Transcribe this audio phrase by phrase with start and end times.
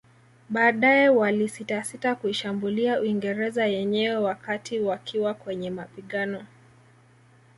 [0.49, 6.45] Baadae walisitasita kuishambulia Uingereza yenyewe wakati wakiwa kwenye mapigano